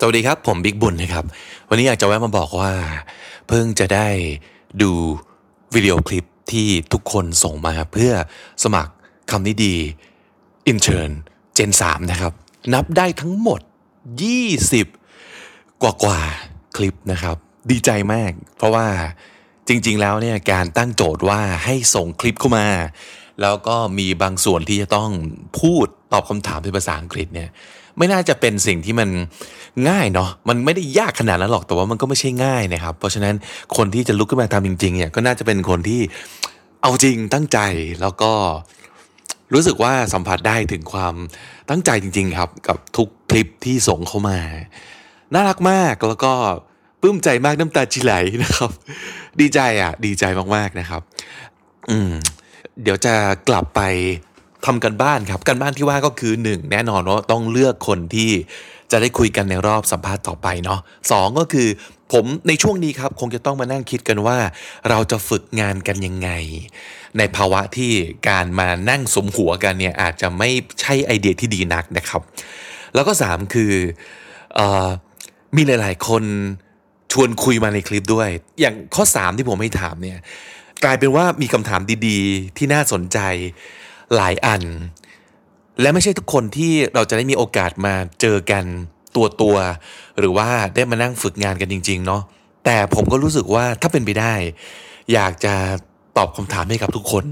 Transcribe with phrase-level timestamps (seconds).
[0.00, 1.24] สวัสดีครับ ผมบิ๊กบุญนะครับ
[1.68, 2.72] วันนี้อยากจะแวะมาบอกว่า
[3.48, 4.08] เพิ่งจะได้
[4.82, 4.90] ดู
[5.74, 8.12] วิดีโอคลิปที่ทุกคนส่งมาเพื่อ
[8.64, 8.92] สมัคร
[9.30, 9.74] คำนี้ดี
[10.68, 11.20] อินเทอร์
[11.54, 12.32] เจน3นะครับ
[12.74, 13.60] นับได้ทั้งหมด
[14.90, 16.20] 20 กว่ากว่า
[16.76, 17.36] คลิปนะครับ
[17.70, 18.86] ดีใจมาก เพราะว่า
[19.68, 22.66] จริง ๆ แล้วเนี่ยการตั้งโจทย์ว่าให้ส่งคลิปเข้ามา
[23.42, 25.10] แล้วก็มีบางส่วนที่จะต้อง
[25.60, 27.48] พูดตอบคำถามเป็นภาษาอังกฤษเนี่ย
[27.98, 29.08] ไม่น่าจะเป็นสิ่งที่มัน
[29.88, 33.34] ง่ายเนาะมันไม่ได้ยากขนาดนั้นหรอกแต่ว่ามันก็ไม่ใช่ง่ายนะครับ เพราะฉะนั้น
[33.76, 36.00] คนที่จะลุกขึ้นมาทำจริงๆเนี่ยก็น่าจะเป็นคนที่
[36.82, 37.58] เอาจริงตั้งใจ
[38.00, 38.32] แล้วก็
[39.52, 41.14] รู้สึกว่าสัมผัสได้ถึงความ
[41.70, 44.38] ตั้งใจจริง ๆ ครับ กับทุกคลิปที่ส่งเข้ามา
[45.34, 46.32] น่ารักมากแล้วก็
[47.06, 48.70] ปลื้มใจมากน้ำตาจิไหลนะครับ
[49.40, 50.24] ดีใจอะ ดีใจ
[50.56, 51.02] มากๆนะครับ
[51.90, 52.12] อืม
[52.82, 53.14] เดี๋ยวจะ
[53.48, 53.80] กลับไป
[54.66, 58.30] ทำกันบ้านครับกันบ้านที่ว่าก็คือหนึ่งแน่นอนว่าต้องเลือกคนที่
[58.90, 61.68] จะได้คุยกันในรอบสัมภาษณ์ต่อไปเนาะสองก็คือ
[62.12, 64.38] ผมในช่วงนี้ครับ คงจะต้องมานั่งคิดกันว่า
[64.88, 66.30] เราจะฝึกงานกันยังไง
[67.18, 67.92] ในภาวะที่
[68.28, 70.50] การมานั่งสมหัวกันเนี่ยอาจจะไม่
[70.80, 72.22] ใช่ไอเดียที่ดีนักนะครับ
[72.94, 73.72] แล้วก็สามคือ
[74.58, 74.60] อ
[75.56, 76.24] มีหลาย ๆ คน
[77.14, 78.28] ชวนคุยมาในคลิปด้วย
[78.60, 80.18] อย่างข้อ 3 ที่ผมให้ถามเนี่ย
[80.84, 83.18] กลายเป็นว่ามีคำถามดีๆ ที่น่าสนใจ
[84.16, 84.62] หลายอัน
[85.80, 88.64] และไม่ใช่ทุกคนที่เราจะได้มีโอกาสมาเจอกัน
[89.16, 89.56] ตัวตัว
[90.18, 92.22] หรือว่าได้มานั่งฝึกงานกันจริง ๆ เนาะ
[92.64, 94.34] แต่ผมก็รู้สึกว่าถ้าเป็นไปได้
[95.12, 95.54] อยากจะ
[96.16, 97.24] ตอบคำถามให้กับทุกคน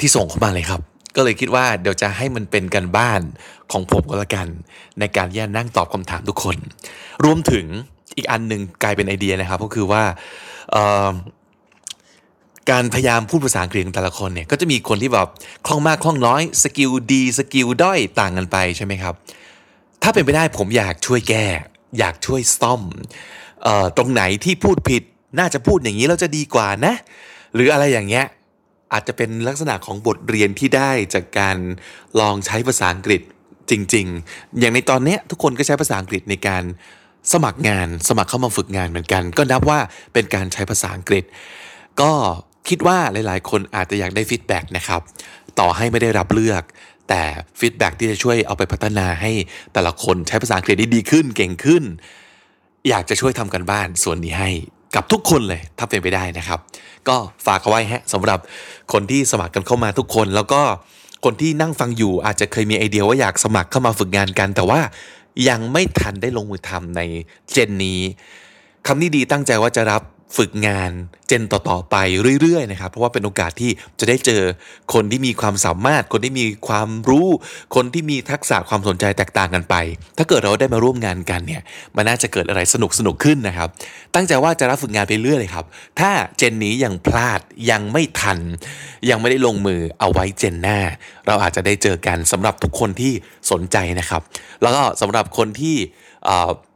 [0.00, 0.80] ที่ส่งเข้ามาเลยครับ
[1.16, 3.20] ก็เลยคิดว่าเดี๋ยวจะให้มันเป็นกันบ้าน
[3.72, 4.48] ของผมก็แล้วกัน
[4.98, 6.56] ในการแย่นั่งตอบคำถามทุกคน
[7.24, 7.66] รวมถึง
[8.16, 10.02] อีกอันหนึ่งกลายเป็นไอเดียนะครับ ก็คือว่า
[12.70, 15.28] การพยายามพูดภาษาอังกฤษของแต่ละคนเนี่ยก็จะมีคนที่แบบ
[15.66, 19.14] คล่องมากคล่องน้อย skill ดี skill ด้อยต่างกันไปใช่ไหมครับ
[20.02, 21.46] ถ้าเป็นไปได้ผมอยากช่วยแก้
[21.98, 22.82] อยากช่วยซ่อม
[23.66, 25.02] ออตรงไหนที่พูดผิด
[25.38, 26.94] น่าจะพูดอย่างนี้เราจะดีกว่านะ
[27.54, 28.26] หรืออะไรอย่างเงี้ย
[28.92, 31.56] อาจจะเป็นลักษณะของบทเรียนที่ได้จากการ
[32.20, 33.22] ลองใช้ภาษาอังกฤษ
[33.70, 36.62] จริง ๆ อย่างในตอนนี้ทุกคนก็ใช้ภาษาอังกฤษในการ
[37.32, 39.78] สมัครงานสมัครเข้ามาฝึกงานเหมือนกัน ก็นับว่า
[40.12, 41.24] เป็นการใช้ภาษาอังกฤษ
[42.00, 42.12] ก็
[42.68, 45.00] คิดว่าหลายๆ คนอาจจะอยากได้ feedback นะครับ
[45.58, 46.62] ต่อให้ไม่ได้รับเลือก
[47.08, 47.22] แต่
[47.60, 49.30] feedback ที่จะช่วยเอาไปพัฒนาให้
[49.72, 51.82] แต่ละคนใช้ภาษาอังกฤษได้ดีขึ้นเก่งขึ้น
[52.88, 54.50] อยากจะช่วยทำการบ้านส่วนนี้ให้
[54.94, 56.60] กับทุกคนเลยถ้าเป็นไปได้นะครับ
[57.08, 57.16] ก็
[57.46, 58.38] ฝากเอาไว้ฮะสำหรับ
[58.92, 60.62] คนที่สมัครกันเข้ามาทุกคน แล้วก็
[61.24, 64.80] คนที่นั่งฟังอยู่อาจจะเคยมีไอเดียว่าอยากสมัครเข้ามาฝึกงานกัน แต่ว่า
[65.48, 67.00] ยังไม่ทันได้ลงมือทำใน
[67.52, 68.00] เจนนี้
[68.86, 70.02] คำนี้ดีตั้งใจว่าจะรับ
[70.36, 70.90] ฝึกงาน
[71.28, 71.96] เจนต่อๆไป
[72.40, 74.42] เรื่อยๆนะครับ เพราะว่าเป็นโอกาสที่จะได้เจอ
[74.94, 77.28] คนที่มีความสามารถ คนที่มีความรู้
[77.74, 79.74] คนที่มีทักษะความสนใจแตกต่างกันไป
[80.18, 81.62] ถ้าเกิดเราได้มาร่วมงานกันเนี่ย
[81.96, 83.68] มันน่าจะเกิดอะไรสนุกสนุกขึ้นนะครับ
[84.14, 85.64] ตั้งใจว่าจะรับฝึกงานไปเรื่อยเลยครับ
[86.00, 88.38] ถ้าเจนนี้ยังพลาดยังไม่ทัน
[89.10, 90.78] ยังไม่ได้ลงมือเอาไว้เจนหน้า
[91.26, 93.12] เราอาจจะได้เจอกันสำหรับทุกคนที่
[93.50, 94.22] สนใจนะครับ
[94.62, 95.76] แล้วก็สำหรับคนที่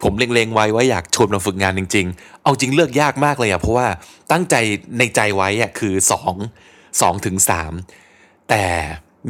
[0.03, 3.87] ผมเล็งๆไว้ว่าอยากชวนมาฝึกงานจริง ๆ เอาจริงเลือกยากมากเลยอะเพราะว่า
[4.31, 4.55] ตั้งใจ
[4.99, 5.95] ในใจไว้อะคือ
[6.49, 7.37] 2 2ถึง
[7.93, 8.65] 3แต่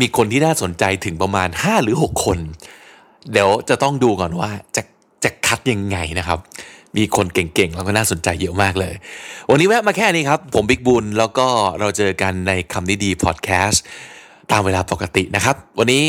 [0.00, 2.38] มีคนที่น่าสนใจถึงประมาณ 5 หรือ 6 คน
[3.32, 4.82] เดี๋ยวจะต้องดูก่อนว่าจะ
[5.24, 6.38] จะคัดยังไงนะครับ
[6.96, 8.94] มีคนเก่งๆ แล้วก็น่าสนใจเยอะมากเลย
[9.50, 11.46] วันนี้แวะมาแค่นี้ครับ ผมบิ๊กบุญ แล้วก็
[11.80, 13.82] เราเจอกันในคำนี้ดีพอดแคสต์
[14.50, 16.04] ตามเวลาปกตินะครับ วันนี้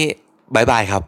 [0.55, 1.03] บายบายครับ